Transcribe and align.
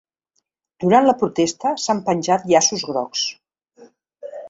Durant 0.83 1.09
la 1.09 1.15
protesta 1.19 1.75
s’han 1.85 2.03
penjat 2.09 2.51
llaços 2.53 2.89
grocs. 2.91 3.31